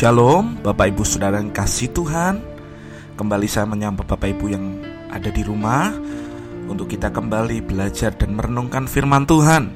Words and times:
Shalom 0.00 0.56
Bapak 0.64 0.96
Ibu 0.96 1.04
Saudara 1.04 1.44
yang 1.44 1.52
kasih 1.52 1.92
Tuhan. 1.92 2.40
Kembali 3.20 3.44
saya 3.44 3.68
menyambut 3.68 4.08
Bapak 4.08 4.32
Ibu 4.32 4.48
yang 4.48 4.80
ada 5.12 5.28
di 5.28 5.44
rumah 5.44 5.92
Untuk 6.72 6.88
kita 6.88 7.12
kembali 7.12 7.60
belajar 7.60 8.16
dan 8.16 8.32
merenungkan 8.32 8.88
firman 8.88 9.28
Tuhan. 9.28 9.68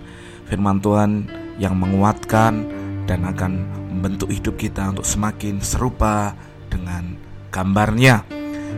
Firman 0.48 0.80
Tuhan 0.80 1.28
yang 1.60 1.76
menguatkan 1.76 2.64
dan 3.04 3.20
akan 3.28 3.68
membentuk 3.92 4.32
hidup 4.32 4.56
kita 4.56 4.96
untuk 4.96 5.04
semakin 5.04 5.60
serupa 5.60 6.32
dengan 6.72 7.20
gambarnya. 7.52 8.24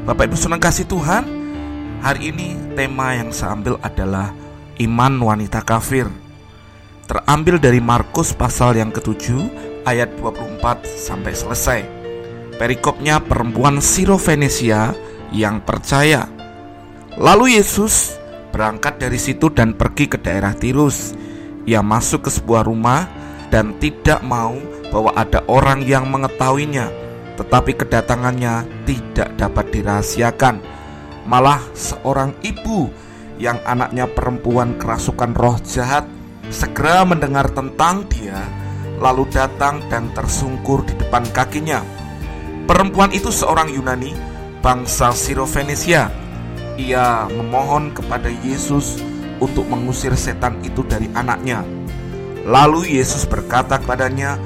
Bapak 0.02 0.26
Ibu 0.26 0.34
Saudara 0.34 0.66
kasih 0.66 0.90
Tuhan 0.90 1.30
Hari 2.02 2.34
ini 2.34 2.74
tema 2.74 3.14
yang 3.14 3.30
saya 3.30 3.54
ambil 3.54 3.78
adalah 3.86 4.34
Iman 4.82 5.22
wanita 5.22 5.62
kafir. 5.62 6.10
Terambil 7.06 7.62
dari 7.62 7.78
Markus 7.78 8.34
pasal 8.34 8.82
yang 8.82 8.90
ketujuh 8.90 9.75
ayat 9.86 10.10
24 10.18 10.84
sampai 10.84 11.32
selesai. 11.32 11.80
Perikopnya 12.58 13.22
perempuan 13.22 13.78
Sirofenesia 13.78 14.92
yang 15.30 15.62
percaya. 15.62 16.26
Lalu 17.16 17.56
Yesus 17.56 18.18
berangkat 18.50 18.98
dari 19.00 19.16
situ 19.16 19.48
dan 19.48 19.72
pergi 19.72 20.10
ke 20.10 20.18
daerah 20.18 20.52
Tirus. 20.52 21.14
Ia 21.64 21.80
masuk 21.80 22.28
ke 22.28 22.30
sebuah 22.34 22.66
rumah 22.66 23.06
dan 23.48 23.78
tidak 23.78 24.20
mau 24.26 24.58
bahwa 24.90 25.14
ada 25.14 25.42
orang 25.50 25.82
yang 25.82 26.06
mengetahuinya, 26.10 26.90
tetapi 27.38 27.74
kedatangannya 27.78 28.66
tidak 28.86 29.28
dapat 29.38 29.70
dirahasiakan. 29.70 30.62
Malah 31.26 31.58
seorang 31.74 32.38
ibu 32.46 32.88
yang 33.36 33.58
anaknya 33.66 34.08
perempuan 34.08 34.78
kerasukan 34.78 35.34
roh 35.36 35.58
jahat 35.66 36.06
segera 36.48 37.02
mendengar 37.02 37.50
tentang 37.50 38.06
dia 38.06 38.65
lalu 39.00 39.28
datang 39.28 39.84
dan 39.92 40.08
tersungkur 40.16 40.84
di 40.88 40.96
depan 40.96 41.24
kakinya. 41.32 41.84
Perempuan 42.66 43.14
itu 43.14 43.30
seorang 43.30 43.70
Yunani, 43.70 44.10
bangsa 44.64 45.14
Sirofenesia. 45.14 46.10
Ia 46.76 47.30
memohon 47.30 47.94
kepada 47.94 48.28
Yesus 48.28 49.00
untuk 49.38 49.68
mengusir 49.70 50.12
setan 50.18 50.58
itu 50.66 50.82
dari 50.84 51.06
anaknya. 51.14 51.62
Lalu 52.46 52.98
Yesus 52.98 53.26
berkata 53.26 53.78
kepadanya, 53.78 54.38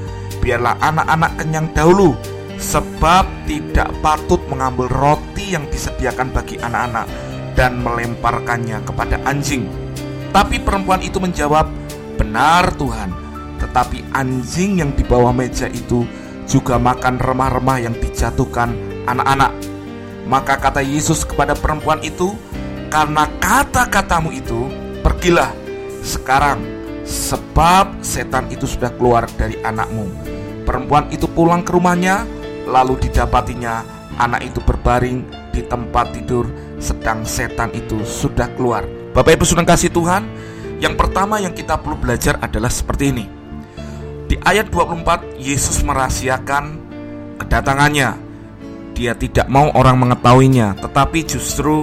"Biarlah 0.45 0.77
anak-anak 0.81 1.33
kenyang 1.41 1.69
dahulu, 1.73 2.17
sebab 2.61 3.25
tidak 3.49 3.89
patut 4.05 4.41
mengambil 4.53 4.89
roti 4.89 5.57
yang 5.57 5.65
disediakan 5.69 6.33
bagi 6.33 6.61
anak-anak 6.61 7.09
dan 7.57 7.81
melemparkannya 7.81 8.85
kepada 8.85 9.17
anjing." 9.25 9.69
Tapi 10.31 10.63
perempuan 10.63 11.03
itu 11.03 11.19
menjawab, 11.19 11.67
"Benar, 12.21 12.73
Tuhan." 12.77 13.30
Tetapi 13.71 14.11
anjing 14.11 14.83
yang 14.83 14.91
di 14.99 15.07
bawah 15.07 15.31
meja 15.31 15.71
itu 15.71 16.03
juga 16.51 16.75
makan 16.75 17.23
remah-remah 17.23 17.79
yang 17.87 17.95
dijatuhkan 17.95 18.75
anak-anak. 19.07 19.55
Maka 20.27 20.59
kata 20.59 20.83
Yesus 20.83 21.23
kepada 21.23 21.55
perempuan 21.55 22.03
itu, 22.03 22.35
"Karena 22.91 23.31
kata-katamu 23.39 24.35
itu, 24.35 24.67
pergilah 25.07 25.55
sekarang, 26.03 26.59
sebab 27.07 28.03
setan 28.03 28.51
itu 28.51 28.67
sudah 28.67 28.91
keluar 28.99 29.31
dari 29.39 29.55
anakmu." 29.63 30.11
Perempuan 30.67 31.07
itu 31.15 31.31
pulang 31.31 31.63
ke 31.63 31.71
rumahnya, 31.71 32.27
lalu 32.67 32.99
didapatinya 33.07 33.87
anak 34.19 34.51
itu 34.51 34.59
berbaring 34.67 35.31
di 35.55 35.63
tempat 35.63 36.11
tidur, 36.11 36.51
sedang 36.83 37.23
setan 37.23 37.71
itu 37.71 38.03
sudah 38.03 38.51
keluar. 38.59 38.83
Bapak 39.15 39.39
Ibu 39.39 39.47
sudah 39.47 39.63
kasih 39.63 39.95
Tuhan, 39.95 40.27
yang 40.83 40.99
pertama 40.99 41.39
yang 41.39 41.55
kita 41.55 41.79
perlu 41.79 41.95
belajar 41.95 42.35
adalah 42.43 42.71
seperti 42.71 43.15
ini. 43.15 43.40
Di 44.31 44.39
ayat 44.47 44.71
24 44.71 45.43
Yesus 45.43 45.83
merahasiakan 45.83 46.79
kedatangannya. 47.43 48.15
Dia 48.95 49.19
tidak 49.19 49.51
mau 49.51 49.75
orang 49.75 50.07
mengetahuinya, 50.07 50.79
tetapi 50.79 51.27
justru 51.27 51.83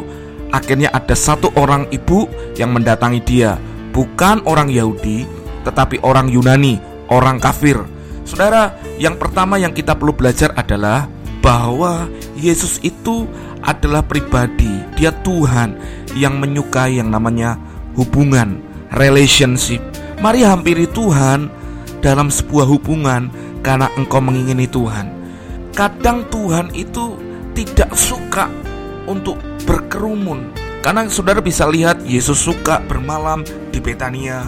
akhirnya 0.56 0.88
ada 0.96 1.12
satu 1.12 1.52
orang 1.60 1.92
ibu 1.92 2.24
yang 2.56 2.72
mendatangi 2.72 3.20
dia, 3.20 3.60
bukan 3.92 4.48
orang 4.48 4.72
Yahudi, 4.72 5.28
tetapi 5.68 6.00
orang 6.08 6.32
Yunani, 6.32 6.80
orang 7.12 7.36
kafir. 7.44 7.84
Saudara, 8.24 8.80
yang 8.96 9.20
pertama 9.20 9.60
yang 9.60 9.76
kita 9.76 10.00
perlu 10.00 10.16
belajar 10.16 10.56
adalah 10.56 11.12
bahwa 11.44 12.08
Yesus 12.40 12.80
itu 12.80 13.28
adalah 13.60 14.08
pribadi, 14.08 14.72
dia 14.96 15.12
Tuhan 15.12 15.76
yang 16.16 16.40
menyukai 16.40 16.96
yang 16.96 17.12
namanya 17.12 17.60
hubungan, 18.00 18.64
relationship. 18.96 19.84
Mari 20.24 20.48
hampiri 20.48 20.88
Tuhan 20.96 21.67
dalam 22.00 22.30
sebuah 22.30 22.66
hubungan 22.68 23.30
karena 23.66 23.90
engkau 23.98 24.22
mengingini 24.22 24.70
Tuhan. 24.70 25.10
Kadang 25.74 26.26
Tuhan 26.34 26.74
itu 26.74 27.18
tidak 27.54 27.94
suka 27.94 28.50
untuk 29.10 29.38
berkerumun. 29.66 30.54
Karena 30.82 31.10
saudara 31.10 31.42
bisa 31.42 31.68
lihat 31.68 32.06
Yesus 32.06 32.38
suka 32.38 32.80
bermalam 32.86 33.44
di 33.74 33.82
Betania 33.82 34.46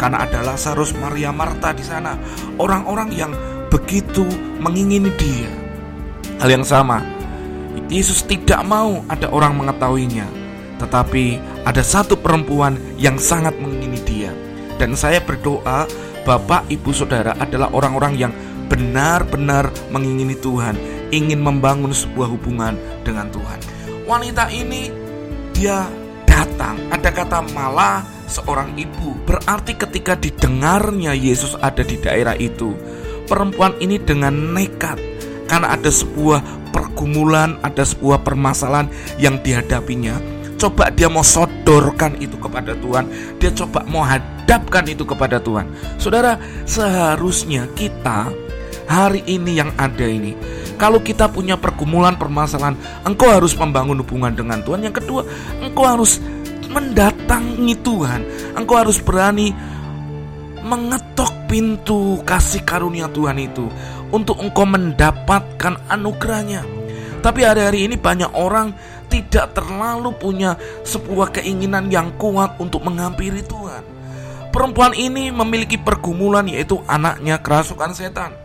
karena 0.00 0.24
ada 0.24 0.40
Lazarus, 0.42 0.96
Maria, 0.96 1.30
Marta 1.30 1.70
di 1.70 1.84
sana. 1.84 2.16
Orang-orang 2.56 3.12
yang 3.12 3.32
begitu 3.68 4.24
mengingini 4.58 5.10
dia. 5.14 5.50
Hal 6.42 6.50
yang 6.50 6.66
sama, 6.66 7.02
Yesus 7.86 8.24
tidak 8.26 8.64
mau 8.66 9.04
ada 9.06 9.30
orang 9.30 9.54
mengetahuinya, 9.54 10.26
tetapi 10.82 11.38
ada 11.62 11.82
satu 11.84 12.18
perempuan 12.18 12.74
yang 12.98 13.20
sangat 13.20 13.54
mengingini 13.62 14.00
dia. 14.02 14.32
Dan 14.80 14.98
saya 14.98 15.22
berdoa 15.22 15.86
Bapak, 16.22 16.70
Ibu, 16.70 16.94
Saudara 16.94 17.34
adalah 17.34 17.74
orang-orang 17.74 18.14
yang 18.14 18.32
benar-benar 18.70 19.74
mengingini 19.90 20.38
Tuhan, 20.38 20.78
ingin 21.10 21.42
membangun 21.42 21.90
sebuah 21.90 22.30
hubungan 22.30 22.78
dengan 23.02 23.26
Tuhan. 23.34 23.58
Wanita 24.06 24.46
ini 24.54 24.88
dia 25.50 25.84
datang, 26.24 26.78
ada 26.94 27.10
kata 27.10 27.42
malah 27.52 28.06
seorang 28.30 28.72
ibu. 28.78 29.18
Berarti 29.26 29.74
ketika 29.74 30.14
didengarnya 30.16 31.12
Yesus 31.12 31.58
ada 31.58 31.82
di 31.82 31.98
daerah 31.98 32.38
itu, 32.38 32.72
perempuan 33.26 33.76
ini 33.82 33.98
dengan 33.98 34.32
nekat 34.54 34.96
karena 35.50 35.74
ada 35.74 35.90
sebuah 35.92 36.40
pergumulan, 36.72 37.60
ada 37.60 37.84
sebuah 37.84 38.24
permasalahan 38.24 38.88
yang 39.20 39.42
dihadapinya. 39.42 40.16
Coba 40.56 40.94
dia 40.94 41.10
mau 41.10 41.26
sodorkan 41.26 42.16
itu 42.22 42.38
kepada 42.38 42.78
Tuhan, 42.78 43.10
dia 43.42 43.50
coba 43.50 43.82
mau 43.84 44.06
hadir 44.06 44.31
hadapkan 44.42 44.84
itu 44.90 45.06
kepada 45.06 45.38
Tuhan. 45.38 45.70
Saudara, 46.02 46.34
seharusnya 46.66 47.70
kita 47.78 48.26
hari 48.90 49.22
ini 49.30 49.62
yang 49.62 49.70
ada 49.78 50.02
ini, 50.02 50.34
kalau 50.76 50.98
kita 50.98 51.30
punya 51.30 51.54
pergumulan 51.54 52.18
permasalahan, 52.18 52.74
engkau 53.06 53.30
harus 53.30 53.54
membangun 53.54 54.02
hubungan 54.02 54.34
dengan 54.34 54.58
Tuhan. 54.66 54.82
Yang 54.82 54.98
kedua, 55.00 55.22
engkau 55.62 55.86
harus 55.86 56.18
mendatangi 56.68 57.74
Tuhan. 57.86 58.20
Engkau 58.58 58.76
harus 58.82 58.98
berani 58.98 59.54
mengetok 60.62 61.30
pintu 61.46 62.18
kasih 62.26 62.66
karunia 62.66 63.06
Tuhan 63.10 63.38
itu 63.38 63.70
untuk 64.10 64.42
engkau 64.42 64.66
mendapatkan 64.66 65.78
anugerahnya. 65.86 66.66
Tapi 67.22 67.46
hari-hari 67.46 67.86
ini 67.86 67.94
banyak 67.94 68.34
orang 68.34 68.74
tidak 69.06 69.54
terlalu 69.54 70.10
punya 70.18 70.58
sebuah 70.82 71.30
keinginan 71.38 71.86
yang 71.92 72.10
kuat 72.18 72.58
untuk 72.58 72.82
menghampiri 72.82 73.44
Tuhan. 73.46 73.91
Perempuan 74.52 74.92
ini 74.92 75.32
memiliki 75.32 75.80
pergumulan 75.80 76.44
yaitu 76.44 76.84
anaknya 76.84 77.40
kerasukan 77.40 77.96
setan. 77.96 78.36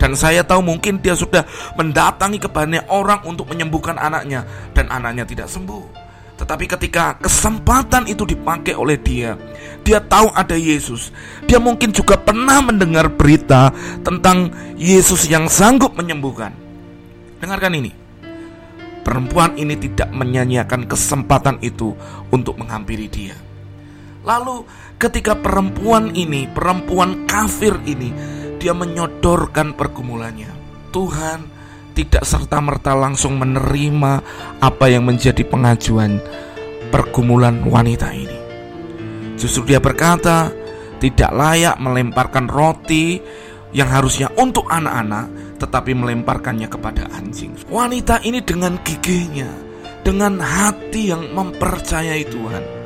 Dan 0.00 0.16
saya 0.16 0.40
tahu 0.40 0.64
mungkin 0.64 0.98
dia 1.04 1.12
sudah 1.12 1.44
mendatangi 1.76 2.40
ke 2.40 2.48
banyak 2.48 2.88
orang 2.88 3.20
untuk 3.28 3.52
menyembuhkan 3.52 4.00
anaknya 4.00 4.48
dan 4.72 4.88
anaknya 4.88 5.28
tidak 5.28 5.48
sembuh. 5.52 6.04
Tetapi 6.34 6.66
ketika 6.66 7.14
kesempatan 7.22 8.10
itu 8.10 8.26
dipakai 8.26 8.74
oleh 8.74 8.98
dia, 8.98 9.38
dia 9.86 10.02
tahu 10.02 10.34
ada 10.34 10.58
Yesus. 10.58 11.14
Dia 11.46 11.62
mungkin 11.62 11.94
juga 11.94 12.18
pernah 12.18 12.58
mendengar 12.58 13.06
berita 13.06 13.70
tentang 14.02 14.50
Yesus 14.74 15.30
yang 15.30 15.46
sanggup 15.46 15.94
menyembuhkan. 15.94 16.50
Dengarkan 17.38 17.78
ini. 17.78 17.92
Perempuan 19.04 19.54
ini 19.60 19.76
tidak 19.76 20.08
menyanyiakan 20.10 20.88
kesempatan 20.88 21.60
itu 21.60 21.92
untuk 22.32 22.56
menghampiri 22.56 23.06
dia. 23.06 23.36
Lalu 24.24 24.64
ketika 24.96 25.36
perempuan 25.36 26.16
ini, 26.16 26.48
perempuan 26.48 27.28
kafir 27.28 27.76
ini, 27.84 28.10
dia 28.56 28.72
menyodorkan 28.72 29.76
pergumulannya. 29.76 30.48
Tuhan 30.88 31.40
tidak 31.92 32.24
serta-merta 32.24 32.96
langsung 32.96 33.36
menerima 33.36 34.12
apa 34.58 34.84
yang 34.88 35.04
menjadi 35.06 35.44
pengajuan 35.44 36.18
pergumulan 36.88 37.60
wanita 37.68 38.10
ini. 38.16 38.38
Justru 39.36 39.68
dia 39.68 39.78
berkata, 39.78 40.48
tidak 40.98 41.30
layak 41.36 41.76
melemparkan 41.76 42.48
roti 42.48 43.20
yang 43.76 43.90
harusnya 43.90 44.30
untuk 44.40 44.70
anak-anak, 44.72 45.58
tetapi 45.60 45.92
melemparkannya 45.92 46.70
kepada 46.70 47.10
anjing. 47.12 47.52
Wanita 47.68 48.22
ini 48.24 48.40
dengan 48.40 48.80
gigihnya, 48.80 49.50
dengan 50.06 50.38
hati 50.38 51.12
yang 51.12 51.28
mempercayai 51.34 52.24
Tuhan, 52.30 52.83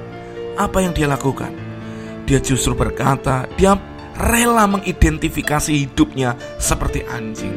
apa 0.59 0.83
yang 0.83 0.91
dia 0.91 1.07
lakukan? 1.07 1.55
Dia 2.27 2.43
justru 2.43 2.75
berkata, 2.75 3.47
dia 3.55 3.79
rela 4.19 4.67
mengidentifikasi 4.67 5.71
hidupnya 5.71 6.35
seperti 6.59 7.07
anjing. 7.07 7.55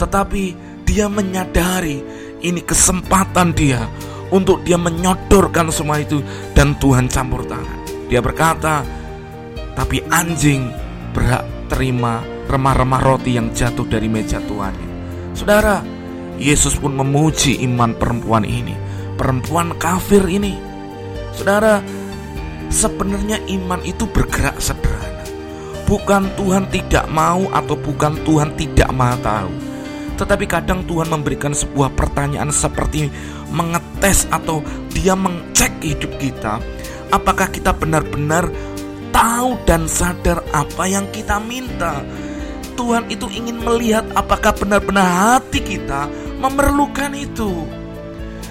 Tetapi 0.00 0.42
dia 0.88 1.06
menyadari 1.06 2.00
ini 2.40 2.64
kesempatan 2.64 3.52
dia 3.52 3.84
untuk 4.32 4.64
dia 4.64 4.80
menyodorkan 4.80 5.68
semua 5.68 6.00
itu 6.00 6.24
dan 6.56 6.74
Tuhan 6.80 7.06
campur 7.12 7.44
tangan. 7.44 8.08
Dia 8.08 8.24
berkata, 8.24 8.82
tapi 9.76 10.02
anjing 10.10 10.72
berhak 11.12 11.46
terima 11.70 12.24
remah-remah 12.50 13.02
roti 13.04 13.38
yang 13.38 13.54
jatuh 13.54 13.86
dari 13.86 14.10
meja 14.10 14.42
tuannya. 14.42 14.90
Saudara, 15.36 15.78
Yesus 16.40 16.74
pun 16.74 16.96
memuji 16.96 17.62
iman 17.68 17.94
perempuan 17.94 18.42
ini, 18.42 18.74
perempuan 19.14 19.76
kafir 19.78 20.26
ini. 20.26 20.58
Saudara, 21.30 21.78
sebenarnya 22.70 23.42
iman 23.60 23.82
itu 23.82 24.06
bergerak 24.06 24.56
sederhana. 24.62 25.26
Bukan 25.84 26.30
Tuhan 26.38 26.70
tidak 26.70 27.10
mau 27.10 27.50
atau 27.50 27.74
bukan 27.74 28.14
Tuhan 28.22 28.54
tidak 28.54 28.90
mau 28.94 29.18
tahu. 29.18 29.50
Tetapi 30.16 30.44
kadang 30.46 30.86
Tuhan 30.86 31.10
memberikan 31.10 31.50
sebuah 31.50 31.92
pertanyaan 31.98 32.54
seperti 32.54 33.10
mengetes 33.50 34.30
atau 34.30 34.62
dia 34.94 35.18
mengecek 35.18 35.82
hidup 35.82 36.12
kita 36.22 36.62
apakah 37.10 37.50
kita 37.50 37.74
benar-benar 37.74 38.46
tahu 39.10 39.58
dan 39.66 39.90
sadar 39.90 40.40
apa 40.54 40.86
yang 40.86 41.04
kita 41.10 41.42
minta. 41.42 42.00
Tuhan 42.78 43.12
itu 43.12 43.28
ingin 43.28 43.60
melihat 43.60 44.06
apakah 44.16 44.56
benar-benar 44.56 45.04
hati 45.04 45.60
kita 45.60 46.08
memerlukan 46.40 47.12
itu. 47.12 47.79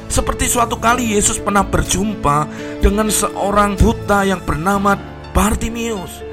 Seperti 0.09 0.49
suatu 0.49 0.81
kali 0.81 1.13
Yesus 1.13 1.37
pernah 1.37 1.61
berjumpa 1.61 2.49
dengan 2.81 3.13
seorang 3.13 3.77
buta 3.77 4.25
yang 4.25 4.41
bernama 4.41 4.97
Bartimius. 5.37 6.25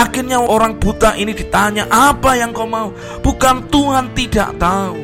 Akhirnya 0.00 0.40
orang 0.40 0.80
buta 0.80 1.12
ini 1.12 1.36
ditanya, 1.36 1.84
"Apa 1.92 2.40
yang 2.40 2.56
kau 2.56 2.64
mau?" 2.64 2.88
Bukan 3.20 3.68
Tuhan 3.68 4.16
tidak 4.16 4.56
tahu, 4.56 4.96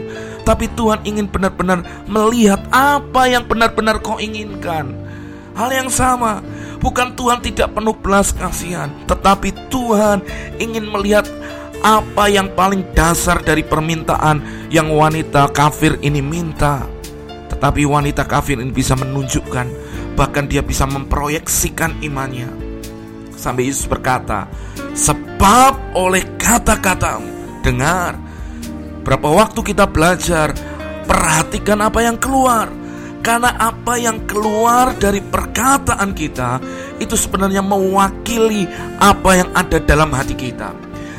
tapi 0.48 0.72
Tuhan 0.72 1.04
ingin 1.04 1.28
benar-benar 1.28 1.84
melihat 2.08 2.64
apa 2.72 3.28
yang 3.28 3.44
benar-benar 3.44 4.00
kau 4.00 4.16
inginkan. 4.16 4.96
Hal 5.52 5.70
yang 5.70 5.92
sama, 5.92 6.40
bukan 6.80 7.12
Tuhan 7.14 7.44
tidak 7.44 7.76
penuh 7.76 7.94
belas 7.94 8.32
kasihan, 8.32 8.88
tetapi 9.04 9.52
Tuhan 9.68 10.24
ingin 10.56 10.88
melihat 10.88 11.28
apa 11.84 12.32
yang 12.32 12.48
paling 12.56 12.80
dasar 12.96 13.44
dari 13.44 13.60
permintaan 13.60 14.68
yang 14.72 14.88
wanita 14.88 15.52
kafir 15.52 16.00
ini 16.00 16.24
minta. 16.24 16.93
Tetapi 17.64 17.88
wanita 17.88 18.28
kafir 18.28 18.60
ini 18.60 18.68
bisa 18.68 18.92
menunjukkan, 18.92 19.66
bahkan 20.20 20.44
dia 20.44 20.60
bisa 20.60 20.84
memproyeksikan 20.84 21.96
imannya. 22.04 22.44
Sampai 23.40 23.72
Yesus 23.72 23.88
berkata, 23.88 24.52
"Sebab 24.92 25.96
oleh 25.96 26.36
kata-katamu, 26.36 27.64
dengar, 27.64 28.20
berapa 29.00 29.24
waktu 29.32 29.64
kita 29.64 29.88
belajar, 29.88 30.52
perhatikan 31.08 31.80
apa 31.80 32.04
yang 32.04 32.20
keluar." 32.20 32.68
Karena 33.24 33.56
apa 33.56 33.96
yang 33.96 34.28
keluar 34.28 34.92
dari 35.00 35.24
perkataan 35.24 36.12
kita 36.12 36.60
itu 37.00 37.16
sebenarnya 37.16 37.64
mewakili 37.64 38.68
apa 39.00 39.40
yang 39.40 39.48
ada 39.56 39.80
dalam 39.80 40.12
hati 40.12 40.36
kita. 40.36 40.68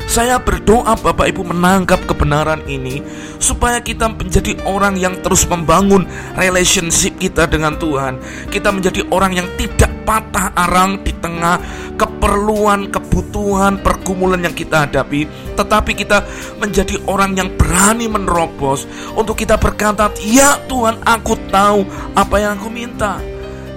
Saya 0.06 0.38
berdoa 0.38 0.94
Bapak 0.94 1.26
Ibu 1.34 1.42
menangkap 1.50 2.06
kebenaran 2.06 2.62
ini 2.70 3.02
supaya 3.42 3.82
kita 3.82 4.06
menjadi 4.06 4.54
orang 4.62 4.94
yang 4.94 5.18
terus 5.18 5.44
membangun 5.50 6.06
relationship 6.38 7.18
kita 7.18 7.50
dengan 7.50 7.74
Tuhan. 7.74 8.22
Kita 8.46 8.70
menjadi 8.70 9.02
orang 9.10 9.34
yang 9.34 9.50
tidak 9.58 9.90
patah 10.06 10.54
arang 10.54 11.02
di 11.02 11.10
tengah 11.18 11.58
keperluan, 11.98 12.86
kebutuhan, 12.94 13.82
pergumulan 13.82 14.46
yang 14.46 14.54
kita 14.54 14.86
hadapi, 14.86 15.26
tetapi 15.58 15.92
kita 15.98 16.22
menjadi 16.62 17.02
orang 17.10 17.34
yang 17.34 17.50
berani 17.58 18.06
menerobos 18.06 18.86
untuk 19.18 19.34
kita 19.34 19.58
berkata, 19.58 20.14
"Ya 20.22 20.62
Tuhan, 20.70 21.02
aku 21.02 21.34
tahu 21.50 21.82
apa 22.14 22.34
yang 22.38 22.62
aku 22.62 22.70
minta." 22.70 23.18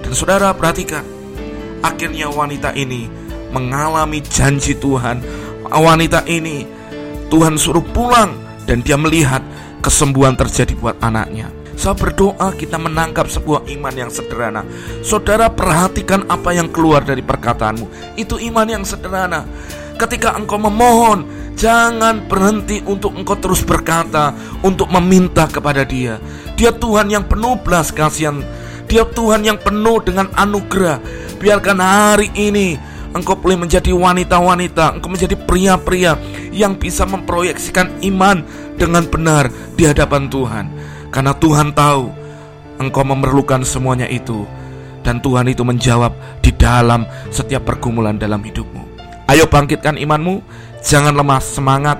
Dan 0.06 0.14
saudara 0.14 0.54
perhatikan, 0.54 1.02
akhirnya 1.82 2.30
wanita 2.30 2.70
ini 2.78 3.10
mengalami 3.50 4.22
janji 4.22 4.78
Tuhan 4.78 5.18
wanita 5.78 6.26
ini 6.26 6.66
Tuhan 7.30 7.54
suruh 7.54 7.84
pulang 7.94 8.34
dan 8.66 8.82
dia 8.82 8.98
melihat 8.98 9.44
kesembuhan 9.78 10.34
terjadi 10.34 10.74
buat 10.74 10.98
anaknya. 10.98 11.54
Saya 11.80 11.96
berdoa 11.96 12.52
kita 12.52 12.76
menangkap 12.76 13.24
sebuah 13.24 13.64
iman 13.72 13.94
yang 13.96 14.12
sederhana. 14.12 14.66
Saudara 15.00 15.48
perhatikan 15.48 16.28
apa 16.28 16.52
yang 16.52 16.68
keluar 16.68 17.00
dari 17.00 17.24
perkataanmu. 17.24 18.14
Itu 18.20 18.36
iman 18.36 18.68
yang 18.68 18.84
sederhana. 18.84 19.48
Ketika 19.96 20.36
engkau 20.36 20.60
memohon, 20.60 21.24
jangan 21.56 22.28
berhenti 22.28 22.84
untuk 22.84 23.16
engkau 23.16 23.32
terus 23.40 23.64
berkata, 23.64 24.36
untuk 24.60 24.92
meminta 24.92 25.48
kepada 25.48 25.80
Dia. 25.88 26.20
Dia 26.52 26.68
Tuhan 26.68 27.08
yang 27.08 27.24
penuh 27.24 27.56
belas 27.56 27.88
kasihan. 27.88 28.44
Dia 28.84 29.08
Tuhan 29.08 29.48
yang 29.48 29.56
penuh 29.56 30.04
dengan 30.04 30.28
anugerah. 30.36 31.00
Biarkan 31.40 31.80
hari 31.80 32.28
ini 32.36 32.76
engkau 33.14 33.34
boleh 33.34 33.58
menjadi 33.58 33.90
wanita-wanita, 33.90 34.98
engkau 34.98 35.10
menjadi 35.10 35.34
pria-pria 35.34 36.14
yang 36.54 36.78
bisa 36.78 37.06
memproyeksikan 37.06 38.02
iman 38.14 38.42
dengan 38.78 39.06
benar 39.06 39.50
di 39.74 39.86
hadapan 39.86 40.30
Tuhan. 40.30 40.66
Karena 41.10 41.34
Tuhan 41.34 41.74
tahu 41.74 42.04
engkau 42.78 43.02
memerlukan 43.02 43.66
semuanya 43.66 44.06
itu 44.06 44.46
dan 45.02 45.18
Tuhan 45.18 45.48
itu 45.50 45.66
menjawab 45.66 46.12
di 46.44 46.54
dalam 46.54 47.04
setiap 47.32 47.66
pergumulan 47.66 48.16
dalam 48.16 48.40
hidupmu. 48.40 48.82
Ayo 49.30 49.46
bangkitkan 49.46 49.98
imanmu, 49.98 50.42
jangan 50.82 51.14
lemah 51.14 51.40
semangat. 51.42 51.98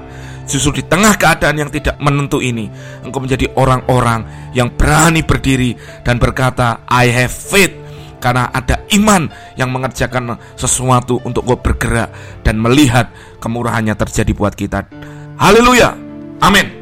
Justru 0.51 0.83
di 0.83 0.85
tengah 0.85 1.15
keadaan 1.15 1.63
yang 1.63 1.71
tidak 1.71 1.95
menentu 2.03 2.43
ini, 2.43 2.67
engkau 3.07 3.23
menjadi 3.23 3.47
orang-orang 3.55 4.51
yang 4.51 4.67
berani 4.75 5.23
berdiri 5.23 5.79
dan 6.03 6.19
berkata, 6.19 6.83
"I 6.91 7.07
have 7.07 7.31
faith 7.31 7.80
karena 8.21 8.53
ada 8.53 8.85
iman 8.95 9.27
yang 9.57 9.73
mengerjakan 9.73 10.37
sesuatu 10.55 11.19
untuk 11.25 11.43
gue 11.49 11.59
bergerak 11.59 12.13
dan 12.45 12.61
melihat 12.61 13.11
kemurahannya 13.41 13.97
terjadi 13.97 14.33
buat 14.37 14.55
kita. 14.55 14.87
Haleluya. 15.41 15.97
Amin. 16.45 16.80